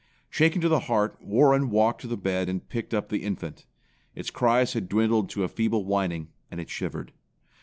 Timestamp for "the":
0.67-0.79, 2.07-2.17, 3.09-3.21